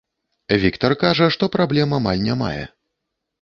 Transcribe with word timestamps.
Віктар 0.61 0.95
кажа, 1.03 1.27
што 1.35 1.49
праблем 1.57 1.93
амаль 1.99 2.25
не 2.27 2.39
мае. 2.41 2.65